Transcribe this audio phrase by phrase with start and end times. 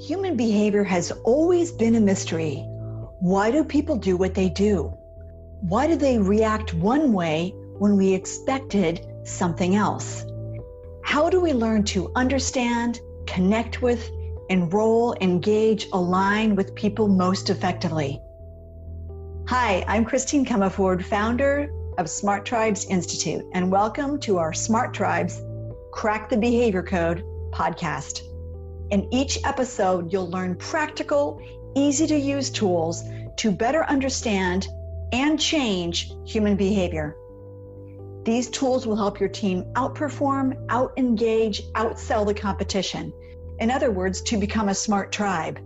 [0.00, 2.62] Human behavior has always been a mystery.
[3.18, 4.96] Why do people do what they do?
[5.60, 10.24] Why do they react one way when we expected something else?
[11.02, 14.08] How do we learn to understand, connect with,
[14.48, 18.22] enroll, engage, align with people most effectively?
[19.48, 25.42] Hi, I'm Christine Comaford, founder of Smart Tribes Institute, and welcome to our Smart Tribes
[25.90, 28.27] Crack the Behavior Code podcast.
[28.90, 31.40] In each episode, you'll learn practical,
[31.74, 33.04] easy to use tools
[33.36, 34.68] to better understand
[35.12, 37.16] and change human behavior.
[38.24, 43.12] These tools will help your team outperform, out engage, outsell the competition.
[43.58, 45.58] In other words, to become a smart tribe.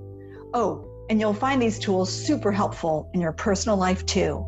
[0.54, 4.46] Oh, and you'll find these tools super helpful in your personal life too.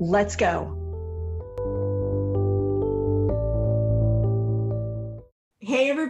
[0.00, 0.81] Let's go.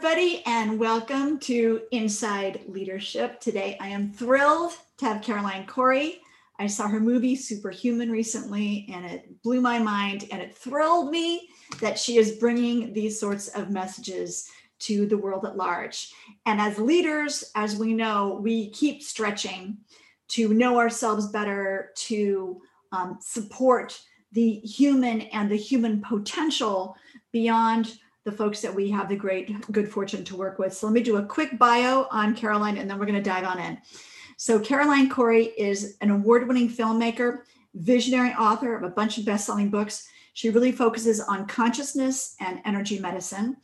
[0.05, 3.39] Everybody, and welcome to Inside Leadership.
[3.39, 6.23] Today, I am thrilled to have Caroline Cory.
[6.59, 11.51] I saw her movie Superhuman recently, and it blew my mind, and it thrilled me
[11.79, 14.51] that she is bringing these sorts of messages
[14.81, 16.13] to the world at large.
[16.47, 19.77] And as leaders, as we know, we keep stretching
[20.31, 24.01] to know ourselves better, to um, support
[24.33, 26.97] the human and the human potential
[27.31, 30.73] beyond the folks that we have the great good fortune to work with.
[30.73, 33.45] So let me do a quick bio on Caroline and then we're going to dive
[33.45, 33.79] on in.
[34.37, 37.41] So Caroline Cory is an award-winning filmmaker,
[37.75, 40.09] visionary author of a bunch of best-selling books.
[40.35, 43.57] She really focuses on consciousness and energy medicine.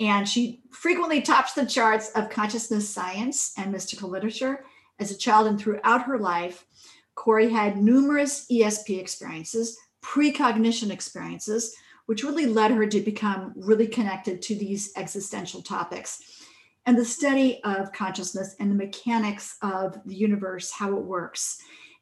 [0.00, 4.64] And she frequently tops the charts of consciousness science and mystical literature.
[4.98, 6.66] As a child and throughout her life,
[7.14, 11.74] Cory had numerous ESP experiences, precognition experiences,
[12.12, 16.44] which really led her to become really connected to these existential topics
[16.84, 21.56] and the study of consciousness and the mechanics of the universe, how it works.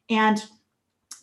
[0.09, 0.43] And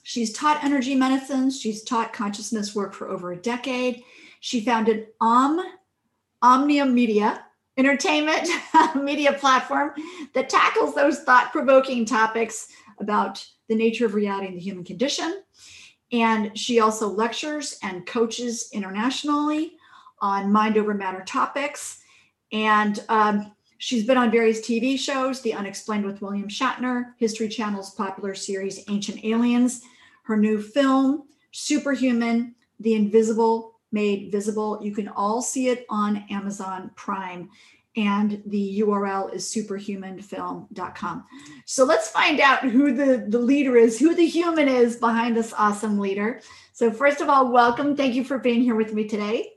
[0.04, 4.04] she's taught energy medicine, she's taught consciousness work for over a decade.
[4.40, 5.62] She founded Om,
[6.42, 7.44] Omnia Media,
[7.76, 8.48] entertainment
[8.96, 9.92] media platform
[10.34, 12.70] that tackles those thought provoking topics
[13.02, 15.44] about the nature of reality and the human condition.
[16.12, 19.74] And she also lectures and coaches internationally
[20.20, 22.02] on mind over matter topics.
[22.52, 27.92] And um, she's been on various TV shows The Unexplained with William Shatner, History Channel's
[27.92, 29.82] popular series Ancient Aliens,
[30.24, 34.80] her new film, Superhuman, The Invisible Made Visible.
[34.82, 37.50] You can all see it on Amazon Prime
[37.98, 41.26] and the URL is superhumanfilm.com.
[41.66, 45.54] So let's find out who the, the leader is, who the human is behind this
[45.58, 46.40] awesome leader.
[46.74, 47.96] So, first of all, welcome.
[47.96, 49.52] Thank you for being here with me today.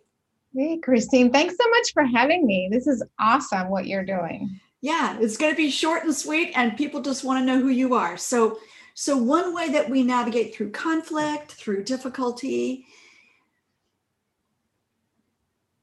[0.57, 2.69] Hey, Christine, thanks so much for having me.
[2.73, 4.59] This is awesome what you're doing.
[4.81, 7.69] Yeah, it's going to be short and sweet, and people just want to know who
[7.69, 8.17] you are.
[8.17, 8.59] So,
[8.95, 12.87] so one way that we navigate through conflict, through difficulty,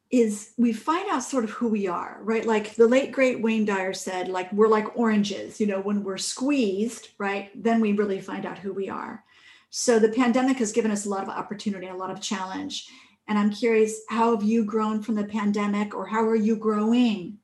[0.10, 2.46] is we find out sort of who we are, right?
[2.46, 6.18] Like the late great Wayne Dyer said, like we're like oranges, you know, when we're
[6.18, 7.52] squeezed, right?
[7.62, 9.24] Then we really find out who we are.
[9.70, 12.88] So the pandemic has given us a lot of opportunity, a lot of challenge.
[13.28, 17.40] And I'm curious, how have you grown from the pandemic or how are you growing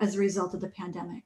[0.00, 1.22] as a result of the pandemic?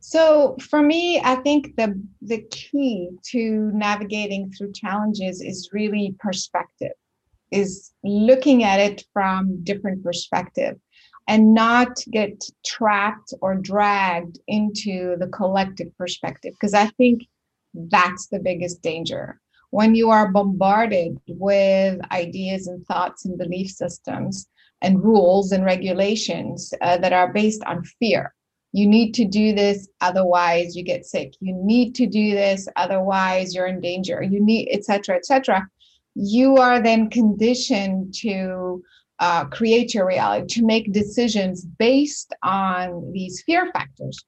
[0.00, 6.92] So for me, I think the the key to navigating through challenges is really perspective
[7.50, 10.76] is looking at it from different perspective
[11.28, 17.22] and not get trapped or dragged into the collective perspective because i think
[17.74, 19.40] that's the biggest danger.
[19.70, 24.46] When you are bombarded with ideas and thoughts and belief systems
[24.80, 28.34] and rules and regulations uh, that are based on fear.
[28.72, 31.34] You need to do this otherwise you get sick.
[31.40, 34.22] You need to do this otherwise you're in danger.
[34.22, 35.68] You need etc etc
[36.14, 38.82] you are then conditioned to
[39.20, 44.24] uh, create your reality, to make decisions based on these fear factors.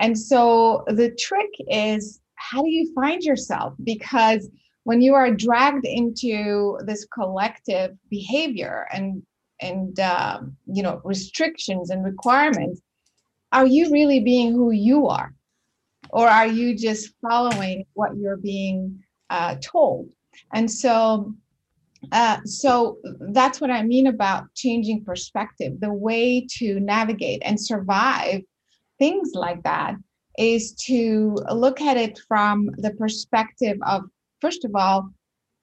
[0.00, 3.74] And so the trick is how do you find yourself?
[3.84, 4.48] Because
[4.84, 9.22] when you are dragged into this collective behavior and
[9.60, 12.80] and um, you know restrictions and requirements,
[13.52, 15.34] are you really being who you are,
[16.08, 20.08] or are you just following what you're being uh, told?
[20.52, 21.34] And so,
[22.12, 22.98] uh, so
[23.32, 25.80] that's what I mean about changing perspective.
[25.80, 28.42] The way to navigate and survive
[28.98, 29.94] things like that
[30.38, 34.04] is to look at it from the perspective of,
[34.40, 35.10] first of all,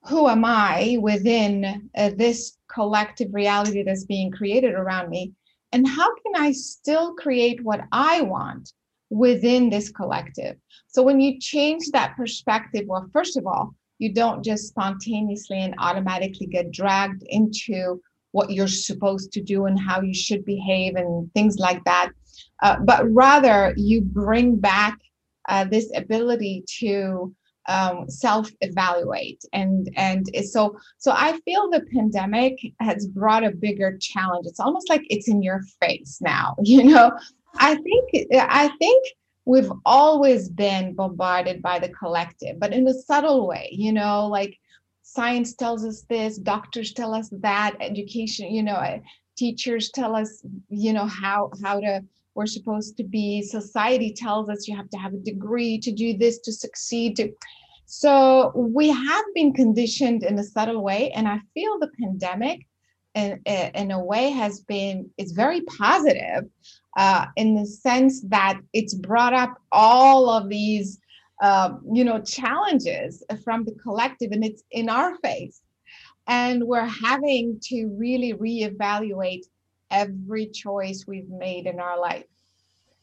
[0.04, 5.34] who am I within uh, this collective reality that's being created around me?
[5.74, 8.72] And how can I still create what I want
[9.10, 10.58] within this collective.
[10.88, 15.76] So when you change that perspective, well, first of all, you don't just spontaneously and
[15.80, 18.02] automatically get dragged into
[18.32, 22.12] what you're supposed to do and how you should behave and things like that.
[22.62, 24.98] Uh, but rather, you bring back
[25.50, 27.34] uh, this ability to
[27.68, 34.46] um, self-evaluate and and so so i feel the pandemic has brought a bigger challenge
[34.48, 37.12] it's almost like it's in your face now you know
[37.58, 39.06] i think i think
[39.48, 44.58] we've always been bombarded by the collective but in a subtle way you know like
[45.04, 49.00] science tells us this doctors tell us that education you know uh,
[49.38, 52.02] teachers tell us you know how how to
[52.38, 53.42] we're supposed to be.
[53.42, 57.34] Society tells us you have to have a degree to do this to succeed to.
[57.88, 62.68] So we have been conditioned in a subtle way and i feel the pandemic
[63.18, 66.46] in, in a way has been it's very positive
[66.98, 71.00] uh, in the sense that it's brought up all of these
[71.42, 75.62] uh, you know challenges from the collective and it's in our face.
[76.28, 79.46] And we're having to really reevaluate
[79.92, 82.26] every choice we've made in our life,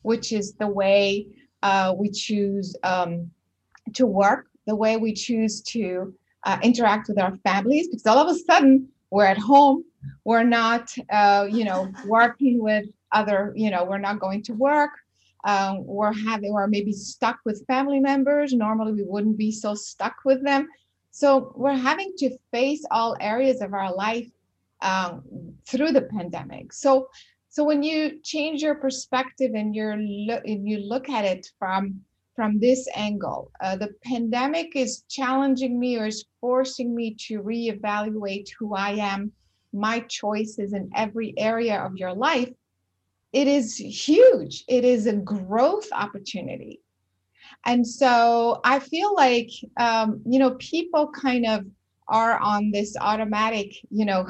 [0.02, 1.26] which is the way
[1.62, 3.30] uh, we choose um,
[3.94, 6.14] to work, the way we choose to
[6.44, 9.84] uh, interact with our families, because all of a sudden we're at home,
[10.24, 14.90] we're not, uh, you know, working with other, you know, we're not going to work.
[15.44, 18.52] Um, we're having, or maybe stuck with family members.
[18.52, 20.66] Normally, we wouldn't be so stuck with them.
[21.12, 24.28] So we're having to face all areas of our life
[24.82, 25.22] um,
[25.64, 26.72] through the pandemic.
[26.72, 27.08] So,
[27.50, 32.00] so when you change your perspective and you're lo- and you look at it from
[32.34, 38.48] from this angle, uh, the pandemic is challenging me or is forcing me to reevaluate
[38.58, 39.32] who I am,
[39.72, 42.50] my choices in every area of your life.
[43.32, 44.64] It is huge.
[44.68, 46.80] It is a growth opportunity.
[47.66, 51.64] And so I feel like, um, you know, people kind of
[52.08, 54.26] are on this automatic, you know,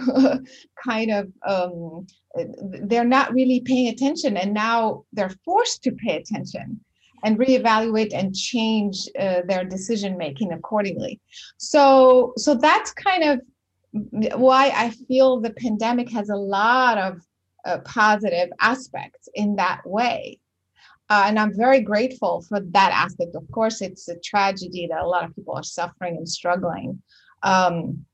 [0.85, 2.07] kind of, um,
[2.83, 4.37] they're not really paying attention.
[4.37, 6.81] And now they're forced to pay attention
[7.25, 11.21] and reevaluate and change uh, their decision making accordingly.
[11.57, 13.41] So, so that's kind of
[14.39, 17.21] why I feel the pandemic has a lot of
[17.65, 20.39] uh, positive aspects in that way.
[21.11, 23.35] Uh, and I'm very grateful for that aspect.
[23.35, 27.01] Of course, it's a tragedy that a lot of people are suffering and struggling.
[27.43, 28.05] Um,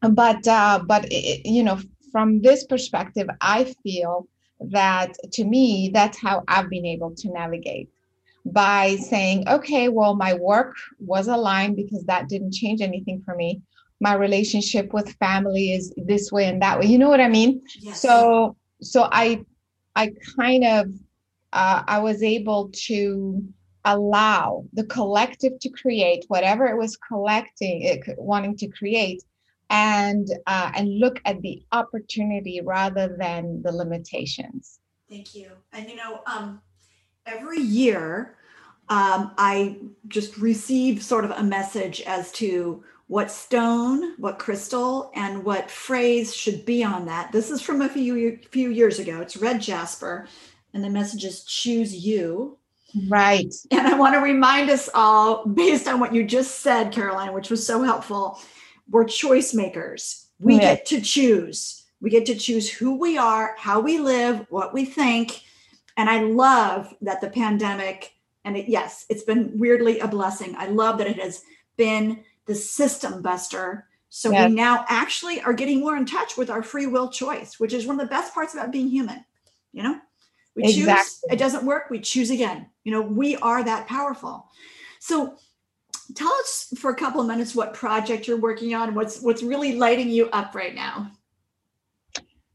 [0.00, 1.78] but uh, but it, you know,
[2.10, 4.28] from this perspective, I feel
[4.60, 7.90] that to me, that's how I've been able to navigate
[8.44, 13.60] by saying, okay, well, my work was aligned because that didn't change anything for me.
[14.00, 16.86] My relationship with family is this way and that way.
[16.86, 17.62] You know what I mean?
[17.80, 18.00] Yes.
[18.00, 19.44] So so I
[19.96, 20.86] I kind of
[21.52, 23.42] uh, I was able to
[23.84, 29.22] allow the collective to create whatever it was collecting, it, wanting to create,
[29.70, 34.78] and uh, and look at the opportunity rather than the limitations.
[35.08, 35.50] Thank you.
[35.72, 36.60] And you know, um,
[37.28, 38.34] every year
[38.88, 39.76] um, I
[40.08, 46.34] just receive sort of a message as to what stone, what crystal, and what phrase
[46.34, 47.32] should be on that.
[47.32, 49.20] This is from a few few years ago.
[49.20, 50.26] It's red jasper,
[50.72, 52.58] and the message is choose you.
[53.08, 53.52] Right.
[53.70, 57.50] And I want to remind us all, based on what you just said, Caroline, which
[57.50, 58.40] was so helpful,
[58.88, 60.28] we're choice makers.
[60.40, 60.60] We yeah.
[60.60, 61.84] get to choose.
[62.00, 65.42] We get to choose who we are, how we live, what we think.
[65.98, 68.14] And I love that the pandemic,
[68.44, 70.54] and it, yes, it's been weirdly a blessing.
[70.56, 71.42] I love that it has
[71.76, 73.88] been the system buster.
[74.08, 74.48] So yes.
[74.48, 77.86] we now actually are getting more in touch with our free will choice, which is
[77.86, 79.22] one of the best parts about being human,
[79.72, 80.00] you know?
[80.54, 81.04] We exactly.
[81.04, 82.70] choose, it doesn't work, we choose again.
[82.84, 84.48] You know, we are that powerful.
[85.00, 85.36] So
[86.14, 89.76] tell us for a couple of minutes what project you're working on, what's what's really
[89.76, 91.12] lighting you up right now.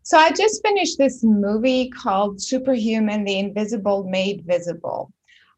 [0.03, 5.11] So I just finished this movie called Superhuman: The Invisible Made Visible.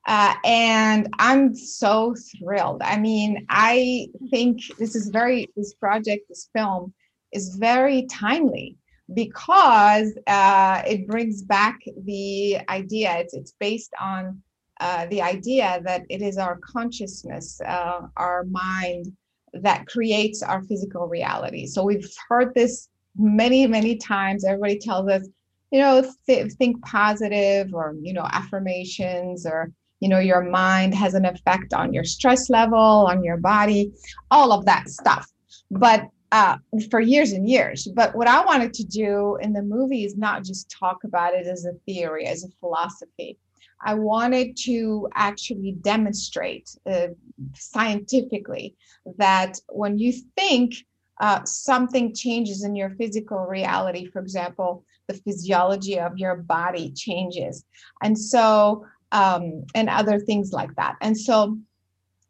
[0.06, 2.84] Uh, and I'm so thrilled.
[2.84, 6.94] I mean, I think this is very, this project, this film
[7.32, 8.78] is very timely
[9.16, 13.18] because uh, it brings back the idea.
[13.18, 14.44] It's it's based on
[14.80, 19.12] uh, the idea that it is our consciousness, uh, our mind,
[19.54, 21.66] that creates our physical reality.
[21.66, 24.46] So we've heard this many many times.
[24.46, 25.28] Everybody tells us,
[25.72, 31.14] you know, th- think positive, or you know, affirmations, or you know, your mind has
[31.14, 33.92] an effect on your stress level, on your body,
[34.32, 35.32] all of that stuff.
[35.72, 36.58] But uh,
[36.90, 37.88] for years and years.
[37.96, 41.48] But what I wanted to do in the movie is not just talk about it
[41.48, 43.38] as a theory, as a philosophy,
[43.82, 47.08] I wanted to actually demonstrate uh,
[47.54, 48.76] scientifically
[49.18, 50.74] that when you think
[51.20, 57.66] uh, something changes in your physical reality, for example, the physiology of your body changes.
[58.02, 60.96] And so, um, and other things like that.
[61.02, 61.58] And so,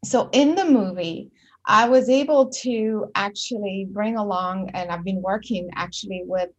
[0.03, 1.31] so in the movie,
[1.65, 6.49] I was able to actually bring along, and I've been working actually with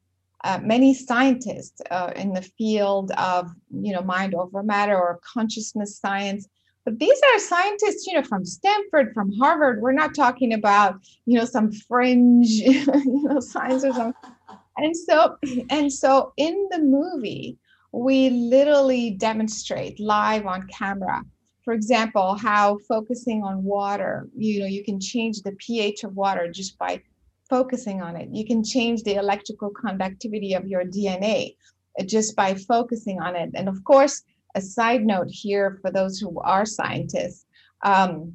[0.42, 5.98] uh, many scientists uh, in the field of, you know, mind over matter or consciousness
[5.98, 6.48] science.
[6.86, 9.82] But these are scientists, you know, from Stanford, from Harvard.
[9.82, 10.94] We're not talking about,
[11.26, 14.32] you know, some fringe, you know, science or something.
[14.78, 15.36] And so,
[15.68, 17.58] and so in the movie,
[17.92, 21.22] we literally demonstrate live on camera
[21.66, 26.48] for example, how focusing on water, you know, you can change the pH of water
[26.48, 27.02] just by
[27.50, 28.28] focusing on it.
[28.30, 31.56] You can change the electrical conductivity of your DNA
[32.04, 33.50] just by focusing on it.
[33.56, 34.22] And of course,
[34.56, 37.46] a side note here for those who are scientists,
[37.82, 38.34] um,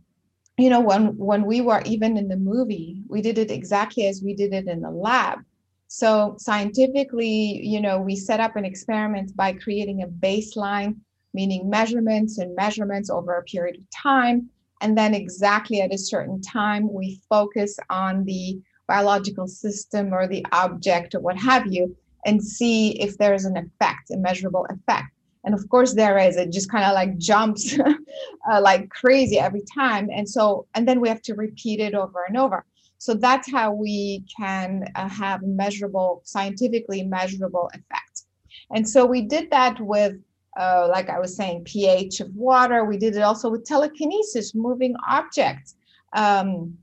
[0.57, 4.21] you know, when when we were even in the movie, we did it exactly as
[4.23, 5.39] we did it in the lab.
[5.87, 10.95] So scientifically, you know, we set up an experiment by creating a baseline
[11.33, 14.49] meaning measurements and measurements over a period of time.
[14.81, 20.45] And then exactly at a certain time, we focus on the biological system or the
[20.51, 25.07] object or what have you, and see if there's an effect, a measurable effect.
[25.43, 26.37] And of course, there is.
[26.37, 27.77] It just kind of like jumps
[28.51, 30.09] uh, like crazy every time.
[30.13, 32.65] And so, and then we have to repeat it over and over.
[32.97, 38.27] So that's how we can uh, have measurable, scientifically measurable effects.
[38.69, 40.17] And so we did that with
[40.59, 42.83] uh, like I was saying, pH of water.
[42.85, 45.75] We did it also with telekinesis, moving objects,
[46.13, 46.77] um,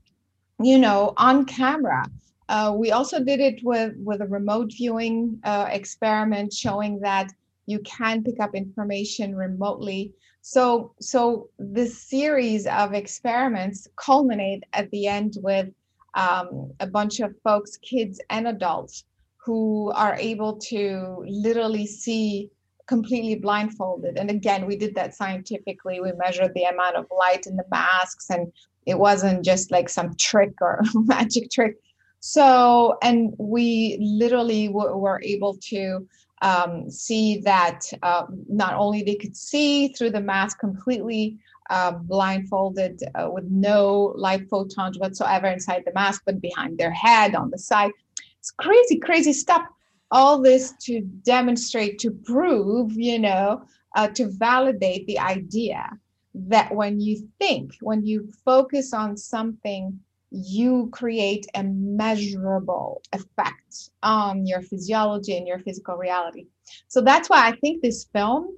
[0.61, 2.05] you know, on camera.
[2.47, 7.31] Uh, we also did it with, with a remote viewing uh, experiment showing that
[7.69, 10.13] you can pick up information remotely.
[10.41, 15.67] So, so this series of experiments culminate at the end with
[16.15, 19.05] um, a bunch of folks, kids and adults,
[19.37, 22.49] who are able to literally see
[22.87, 24.17] completely blindfolded.
[24.17, 26.01] And again, we did that scientifically.
[26.01, 28.51] We measured the amount of light in the masks, and
[28.87, 31.75] it wasn't just like some trick or magic trick.
[32.19, 36.07] So, and we literally w- were able to
[36.41, 41.37] um, see that uh, not only they could see through the mask completely
[41.69, 47.35] uh, blindfolded uh, with no light photons whatsoever inside the mask, but behind their head
[47.35, 47.91] on the side.
[48.39, 49.63] It's crazy, crazy stuff
[50.11, 53.63] all this to demonstrate, to prove, you know,
[53.95, 55.89] uh, to validate the idea
[56.33, 59.99] that when you think, when you focus on something,
[60.31, 66.47] you create a measurable effect on your physiology and your physical reality.
[66.87, 68.57] So that's why I think this film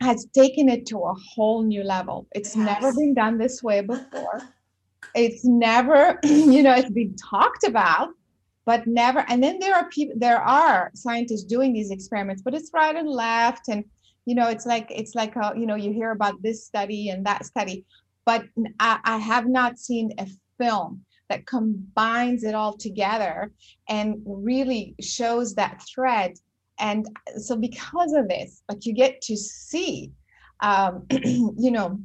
[0.00, 2.26] has taken it to a whole new level.
[2.32, 2.66] It's yes.
[2.66, 4.42] never been done this way before.
[5.14, 8.10] it's never, you know, it's been talked about,
[8.66, 12.70] but never and then there are people there are scientists doing these experiments but it's
[12.74, 13.84] right and left and
[14.26, 17.24] you know it's like it's like a, you know you hear about this study and
[17.24, 17.86] that study
[18.26, 18.44] but
[18.80, 20.26] I, I have not seen a
[20.58, 23.50] film that combines it all together
[23.88, 26.34] and really shows that thread.
[26.78, 27.06] And
[27.38, 30.12] so because of this like you get to see
[30.60, 31.98] um, you know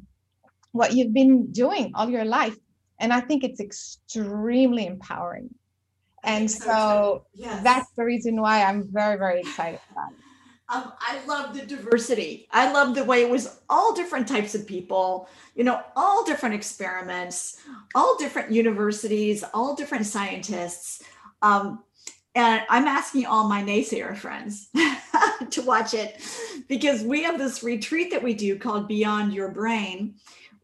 [0.72, 2.56] what you've been doing all your life.
[2.98, 5.50] And i think it's extremely empowering.
[6.24, 7.64] And so, so yes.
[7.64, 10.21] that's the reason why i'm very very excited about it
[10.72, 12.48] um, I love the diversity.
[12.50, 16.54] I love the way it was all different types of people, you know, all different
[16.54, 17.60] experiments,
[17.94, 21.02] all different universities, all different scientists.
[21.42, 21.84] Um,
[22.34, 24.70] and I'm asking all my naysayer friends
[25.50, 26.22] to watch it
[26.68, 30.14] because we have this retreat that we do called Beyond Your Brain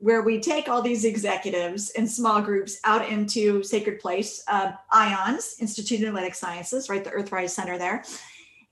[0.00, 5.60] where we take all these executives in small groups out into Sacred Place, uh, IONS,
[5.60, 8.04] Institute of Noetic Sciences, right, the Earthrise Center there.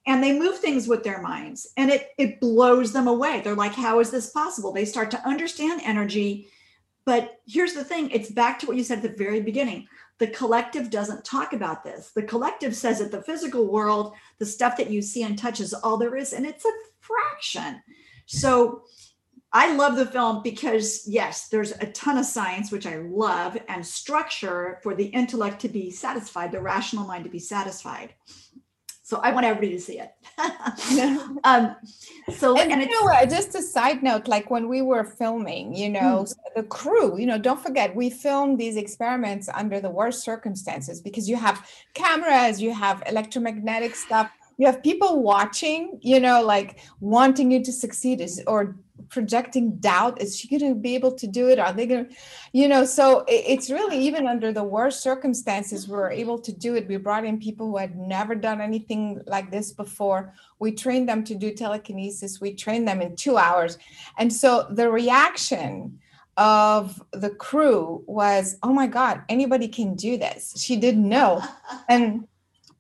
[0.07, 3.41] And they move things with their minds and it, it blows them away.
[3.41, 4.73] They're like, how is this possible?
[4.73, 6.49] They start to understand energy.
[7.05, 9.89] But here's the thing it's back to what you said at the very beginning.
[10.19, 12.13] The collective doesn't talk about this.
[12.15, 15.75] The collective says that the physical world, the stuff that you see and touch is
[15.75, 16.71] all there is, and it's a
[17.01, 17.83] fraction.
[18.27, 18.85] So,
[19.53, 23.87] I love the film because, yes, there's a ton of science, which I love, and
[23.87, 28.13] structure for the intellect to be satisfied, the rational mind to be satisfied.
[29.07, 30.11] So I want everybody to see it.
[31.45, 31.77] um,
[32.37, 33.25] so, and, and you know?
[33.27, 36.35] Just a side note, like when we were filming, you know, mm.
[36.57, 41.29] the crew, you know, don't forget we filmed these experiments under the worst circumstances because
[41.29, 47.53] you have cameras, you have electromagnetic stuff, you have people watching, you know, like wanting
[47.53, 48.77] you to succeed or
[49.09, 51.59] projecting doubt is she going to be able to do it?
[51.59, 52.15] Are they going to
[52.53, 56.75] you know so it's really even under the worst circumstances we are able to do
[56.75, 56.89] it.
[56.89, 60.35] We brought in people who had never done anything like this before.
[60.59, 62.41] We trained them to do telekinesis.
[62.41, 63.79] We trained them in two hours.
[64.19, 65.99] And so the reaction
[66.37, 70.55] of the crew was oh my god anybody can do this.
[70.61, 71.43] She didn't know.
[71.89, 72.27] And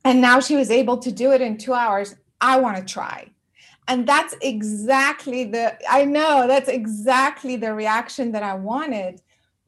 [0.05, 2.15] and now she was able to do it in two hours.
[2.41, 3.31] I want to try
[3.89, 9.21] and that's exactly the i know that's exactly the reaction that i wanted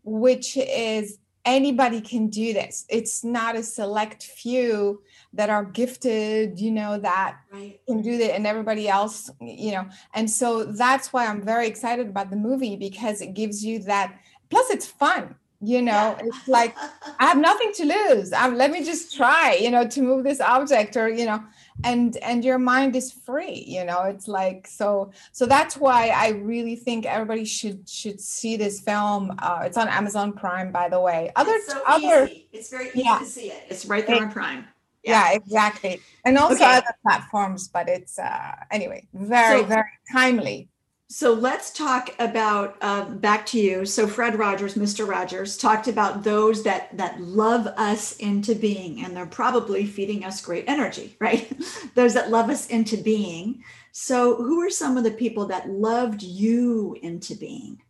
[0.05, 2.85] which is anybody can do this.
[2.91, 7.81] It's not a select few that are gifted you know that right.
[7.87, 9.87] can do that and everybody else you know.
[10.15, 14.19] And so that's why i'm very excited about the movie because it gives you that
[14.51, 15.93] plus it's fun you know.
[15.93, 16.21] Yeah.
[16.25, 16.77] it's like
[17.19, 18.33] i have nothing to lose.
[18.33, 21.43] I'm, let me just try you know to move this object or you know
[21.85, 26.31] and and your mind is free you know it's like so so that's why i
[26.31, 31.01] really think everybody should should see this film uh, it's on amazon prime by the
[31.01, 32.49] way other it's so other easy.
[32.53, 33.19] it's very easy yeah.
[33.19, 34.65] to see it it's right there it, on prime
[35.05, 35.31] yeah.
[35.31, 35.37] yeah.
[35.37, 36.77] exactly and also okay.
[36.79, 40.69] other platforms but it's uh anyway very so, very timely
[41.11, 43.87] so let's talk about um, back to you.
[43.87, 45.09] So Fred Rogers, Mr.
[45.09, 50.43] Rogers, talked about those that that love us into being, and they're probably feeding us
[50.43, 51.51] great energy, right?
[51.95, 53.65] those that love us into being.
[53.91, 57.81] So who are some of the people that loved you into being?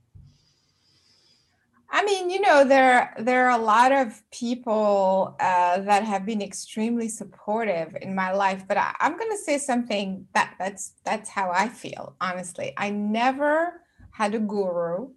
[1.90, 6.42] I mean, you know, there there are a lot of people uh, that have been
[6.42, 11.30] extremely supportive in my life, but I, I'm going to say something that that's that's
[11.30, 12.14] how I feel.
[12.20, 13.80] Honestly, I never
[14.10, 15.10] had a guru.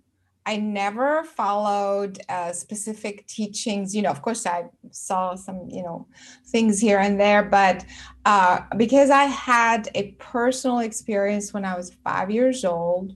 [0.45, 3.93] I never followed uh, specific teachings.
[3.95, 6.07] You know, of course, I saw some, you know,
[6.47, 7.85] things here and there, but
[8.25, 13.13] uh, because I had a personal experience when I was five years old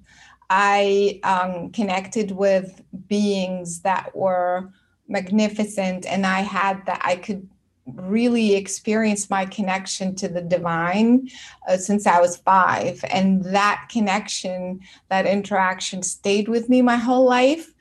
[0.50, 4.72] I um, connected with beings that were
[5.08, 7.48] magnificent, and I had that I could
[7.86, 11.30] really experience my connection to the divine
[11.68, 13.04] uh, since I was five.
[13.12, 14.80] And that connection,
[15.10, 17.74] that interaction stayed with me my whole life.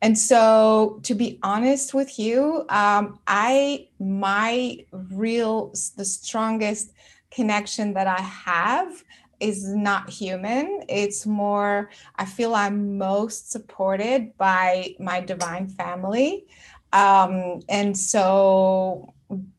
[0.00, 6.92] And so, to be honest with you, um, I, my real, the strongest
[7.30, 9.04] connection that I have
[9.42, 10.84] is not human.
[10.88, 16.46] It's more, I feel I'm most supported by my divine family.
[16.92, 19.12] Um, and so,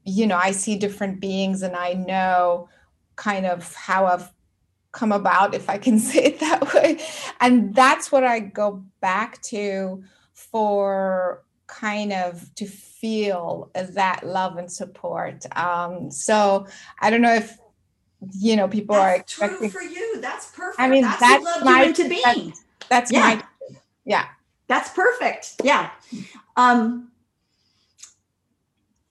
[0.05, 2.69] you know, I see different beings and I know
[3.17, 4.31] kind of how I've
[4.93, 6.99] come about, if I can say it that way.
[7.41, 14.71] And that's what I go back to for kind of to feel that love and
[14.71, 15.45] support.
[15.57, 16.67] Um, so
[17.01, 17.57] I don't know if
[18.33, 20.19] you know people that's are expecting for you.
[20.21, 20.79] That's perfect.
[20.79, 23.19] I mean that's, that's my to being that's, that's yeah.
[23.19, 23.43] my
[24.05, 24.25] yeah.
[24.67, 25.61] That's perfect.
[25.63, 25.91] Yeah.
[26.55, 27.11] Um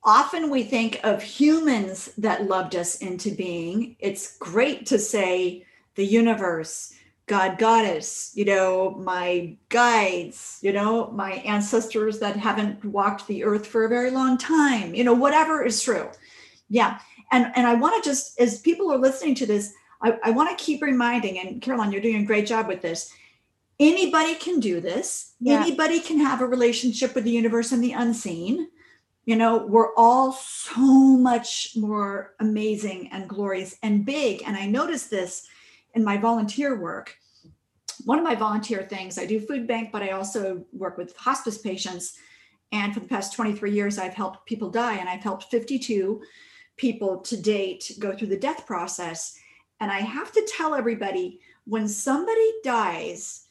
[0.05, 3.97] often we think of humans that loved us into being.
[3.99, 6.95] It's great to say the universe
[7.27, 13.65] god goddess you know my guides you know my ancestors that haven't walked the earth
[13.65, 16.11] for a very long time you know whatever is true.
[16.69, 16.99] Yeah
[17.33, 20.57] and and i want to just as people are listening to this i, I want
[20.57, 23.13] to keep reminding and caroline you're doing a great job with this.
[23.81, 25.33] Anybody can do this.
[25.41, 25.61] Yeah.
[25.61, 28.69] anybody can have a relationship with the universe and the unseen.
[29.25, 34.43] You know we're all so much more amazing and glorious and big.
[34.47, 35.49] And i noticed this
[35.95, 37.17] in my volunteer work.
[38.05, 41.59] One of my volunteer things i do food bank but i also work with hospice
[41.59, 42.19] patients.
[42.73, 46.23] And for the past 23 years i've helped people die and i've helped 52
[46.77, 49.39] people to date go through the death process.
[49.81, 53.47] And I have to tell everybody when somebody dies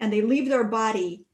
[0.00, 1.24] and they leave their body,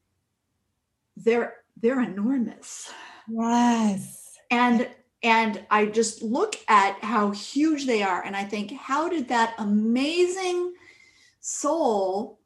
[1.16, 2.92] they're they're enormous.
[3.28, 4.36] Yes.
[4.50, 4.88] And
[5.22, 9.54] and I just look at how huge they are and I think how did that
[9.58, 10.74] amazing
[11.40, 12.40] soul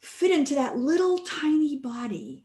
[0.00, 2.44] fit into that little tiny body?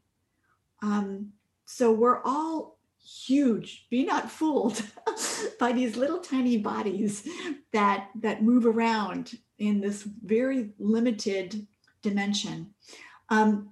[0.82, 1.34] Um,
[1.66, 2.73] so we're all
[3.04, 4.82] huge be not fooled
[5.60, 7.28] by these little tiny bodies
[7.72, 11.68] that that move around in this very limited
[12.02, 12.74] dimension.
[13.30, 13.72] Um,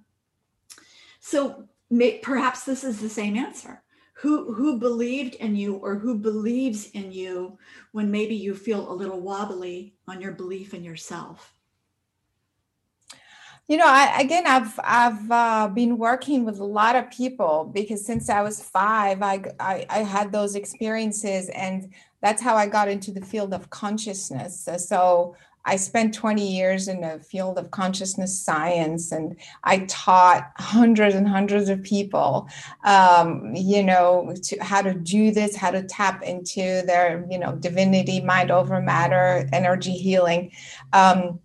[1.20, 3.82] so may, perhaps this is the same answer.
[4.14, 7.58] Who who believed in you or who believes in you
[7.92, 11.54] when maybe you feel a little wobbly on your belief in yourself
[13.72, 18.04] you know I, again i've i've uh, been working with a lot of people because
[18.04, 22.88] since i was five I, I, I had those experiences and that's how i got
[22.88, 28.36] into the field of consciousness so I spent 20 years in the field of consciousness
[28.36, 32.48] science and I taught hundreds and hundreds of people,
[32.82, 37.54] um, you know, to, how to do this, how to tap into their, you know,
[37.54, 40.50] divinity, mind over matter, energy healing.
[40.92, 41.38] Um,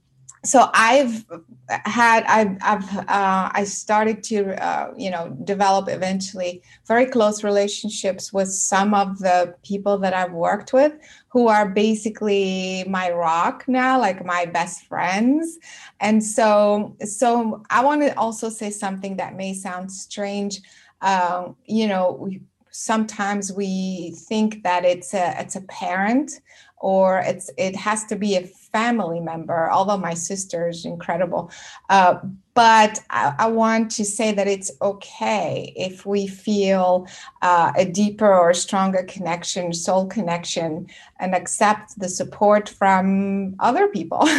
[0.45, 1.25] so I've
[1.69, 8.31] had I've, I've uh, I started to uh, you know develop eventually very close relationships
[8.31, 10.93] with some of the people that I've worked with
[11.29, 15.57] who are basically my rock now like my best friends.
[15.99, 20.61] And so so I want to also say something that may sound strange.
[21.01, 22.29] Um, you know
[22.77, 26.31] sometimes we think that it's a it's a parent
[26.79, 31.51] or it's it has to be a family member although my sister is incredible.
[31.89, 32.19] Uh,
[32.53, 37.07] but I, I, want to say that it's okay if we feel
[37.43, 40.87] uh, a deeper or stronger connection soul connection
[41.19, 44.27] and accept the support from other people.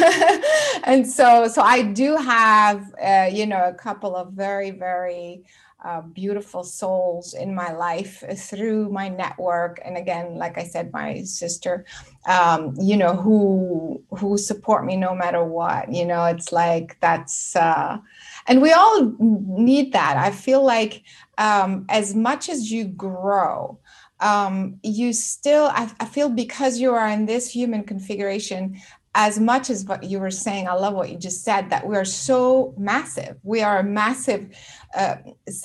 [0.85, 5.45] And so so i do have uh, you know a couple of very very
[5.85, 9.81] uh, beautiful souls in my life through my network.
[9.85, 11.85] And again like i said my sister
[12.27, 17.57] um, you know who who support me no matter what you know it's like that's
[17.57, 17.99] uh,
[18.47, 20.17] and we all need that.
[20.17, 21.03] I feel like
[21.37, 23.79] um, as much as you grow
[24.21, 28.81] um, you still I, I feel because you are in this human configuration
[29.15, 31.97] as much as what you were saying, I love what you just said that we
[31.97, 33.37] are so massive.
[33.43, 34.57] We are a massive
[34.95, 35.17] uh,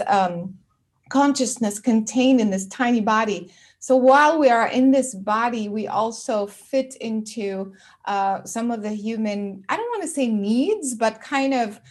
[0.08, 0.56] um,
[1.10, 3.52] consciousness contained in this tiny body.
[3.80, 7.74] So while we are in this body, we also fit into
[8.06, 11.82] uh, some of the human, I don't want to say needs, but kind of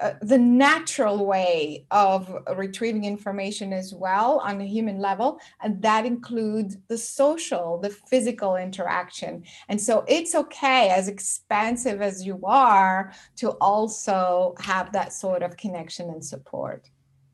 [0.00, 6.06] uh, the natural way of retrieving information as well on a human level and that
[6.06, 9.44] includes the social the physical interaction.
[9.68, 15.56] And so it's okay as expansive as you are to also have that sort of
[15.56, 16.88] connection and support.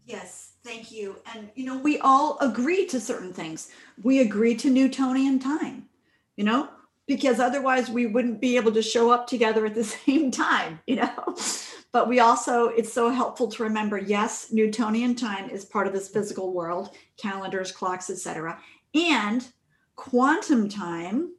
[0.04, 1.14] Yes thank you.
[1.32, 3.70] And you know we all agree to certain things.
[4.02, 5.86] We agree to newtonian time
[6.36, 6.68] you know
[7.06, 10.96] because otherwise we wouldn't be able to show up together at the same time you
[10.96, 11.36] know
[11.96, 16.10] but we also it's so helpful to remember yes newtonian time is part of this
[16.10, 18.58] physical world calendars clocks etc
[18.94, 19.48] and
[19.94, 21.32] quantum time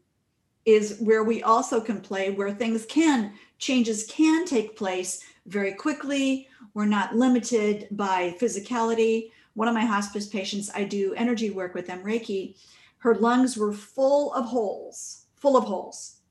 [0.66, 6.48] is where we also can play where things can changes can take place very quickly.
[6.74, 9.30] We're not limited by physicality.
[9.54, 12.56] One of my hospice patients i do energy work with them reiki
[12.98, 16.22] her lungs were full of holes full of holes.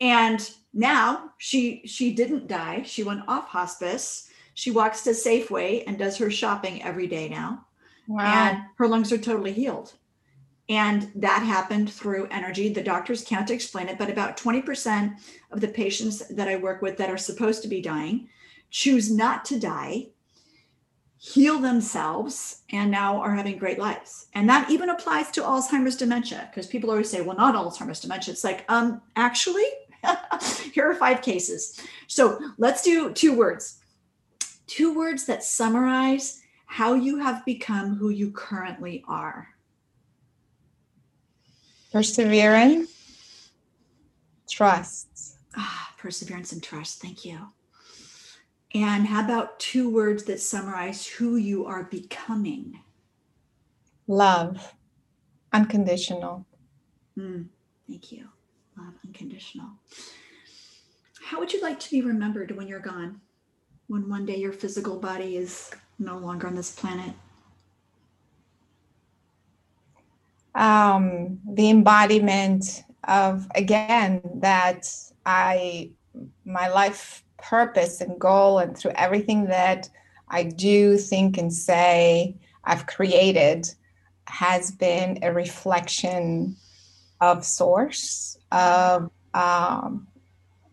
[0.00, 0.40] And
[0.74, 2.82] now she she didn't die.
[2.82, 4.28] She went off hospice.
[4.54, 7.66] She walks to safeway and does her shopping every day now.
[8.06, 8.20] Wow.
[8.22, 9.94] and her lungs are totally healed.
[10.68, 12.68] And that happened through energy.
[12.70, 15.16] The doctors can't explain it but about 20%
[15.52, 18.28] of the patients that i work with that are supposed to be dying
[18.70, 20.08] choose not to die
[21.24, 24.26] heal themselves and now are having great lives.
[24.34, 28.32] And that even applies to alzheimer's dementia because people always say well not alzheimer's dementia.
[28.32, 29.66] It's like um actually
[30.72, 31.80] Here are five cases.
[32.06, 33.80] So let's do two words.
[34.66, 39.48] Two words that summarize how you have become who you currently are.
[41.92, 43.50] Perseverance,
[44.50, 45.38] trust.
[45.56, 47.00] Ah, perseverance and trust.
[47.00, 47.38] Thank you.
[48.74, 52.80] And how about two words that summarize who you are becoming?
[54.08, 54.74] Love,
[55.52, 56.44] unconditional.
[57.16, 57.46] Mm,
[57.86, 58.28] thank you
[58.76, 59.68] love unconditional.
[61.22, 63.20] How would you like to be remembered when you're gone?
[63.86, 67.14] When one day your physical body is no longer on this planet?
[70.54, 74.86] Um, the embodiment of, again, that
[75.26, 75.90] I,
[76.44, 79.88] my life purpose and goal, and through everything that
[80.28, 83.68] I do, think, and say, I've created
[84.26, 86.56] has been a reflection
[87.20, 90.06] of source of um,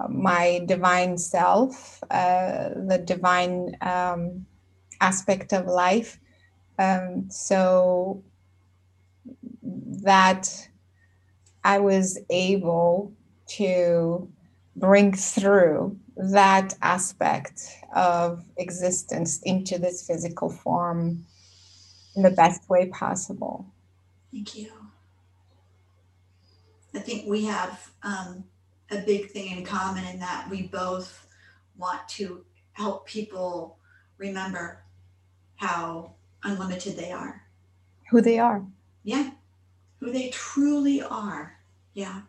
[0.09, 4.45] my divine self, uh, the divine um,
[5.01, 6.19] aspect of life.
[6.79, 8.23] Um, so
[10.03, 10.67] that
[11.63, 13.13] I was able
[13.57, 14.31] to
[14.75, 17.61] bring through that aspect
[17.95, 21.25] of existence into this physical form
[22.15, 23.65] in the best way possible.
[24.31, 24.71] Thank you.
[26.93, 28.43] I think we have um,
[28.89, 31.27] a big thing in common in that we both
[31.77, 33.77] want to help people
[34.17, 34.83] remember
[35.55, 37.43] how unlimited they are.
[38.09, 38.63] Who they are.
[39.03, 39.31] Yeah.
[39.99, 41.57] Who they truly are.
[41.93, 42.21] Yeah.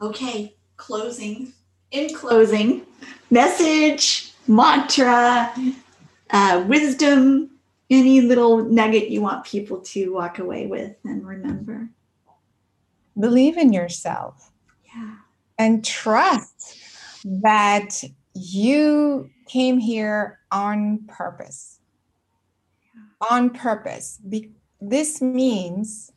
[0.00, 0.54] Okay.
[0.76, 1.52] Closing
[1.90, 2.82] in closing,
[3.30, 5.52] message, mantra,
[6.30, 7.50] uh, wisdom,
[7.88, 11.88] any little nugget you want people to walk away with and remember?
[13.18, 14.52] Believe in yourself.
[14.84, 15.16] Yeah.
[15.58, 16.78] And trust
[17.24, 18.02] that
[18.34, 21.80] you came here on purpose.
[23.30, 24.18] On purpose.
[24.28, 26.12] Be- this means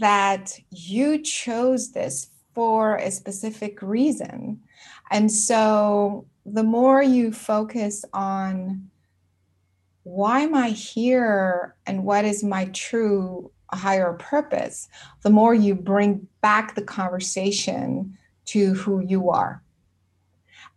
[0.00, 4.60] that you chose this for a specific reason.
[5.10, 8.90] And so the more you focus on
[10.04, 14.88] why am I here and what is my true higher purpose,
[15.22, 19.62] the more you bring back the conversation to who you are.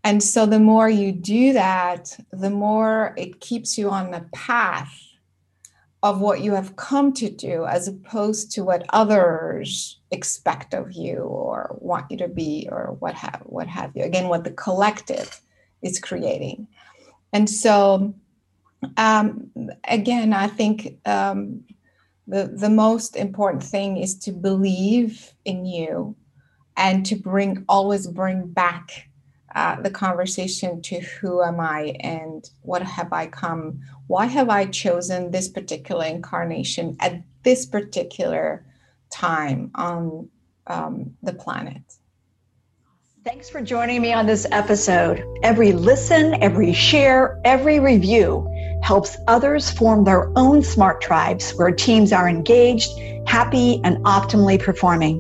[0.04, 4.96] And so the more you do that, the more it keeps you on the path
[6.06, 11.18] of what you have come to do as opposed to what others expect of you
[11.18, 15.42] or want you to be or what have what have you again what the collective
[15.82, 16.68] is creating
[17.34, 18.14] and so
[18.98, 19.50] um,
[19.86, 21.64] again i think um,
[22.28, 26.16] the the most important thing is to believe in you
[26.78, 29.10] and to bring always bring back
[29.56, 33.80] uh, the conversation to who am I and what have I come?
[34.08, 38.66] Why have I chosen this particular incarnation at this particular
[39.10, 40.30] time on
[40.68, 41.84] um, the planet?
[43.24, 45.24] Thanks for joining me on this episode.
[45.42, 48.48] Every listen, every share, every review
[48.86, 52.92] helps others form their own smart tribes where teams are engaged,
[53.26, 55.20] happy, and optimally performing.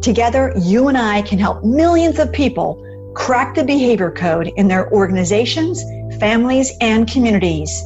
[0.00, 2.80] Together, you and I can help millions of people
[3.16, 5.82] crack the behavior code in their organizations,
[6.20, 7.82] families, and communities.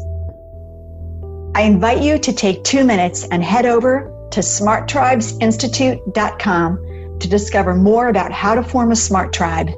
[1.54, 8.08] I invite you to take two minutes and head over to smarttribesinstitute.com to discover more
[8.08, 9.70] about how to form a smart tribe.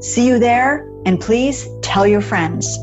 [0.00, 2.78] See you there, and please tell your friends.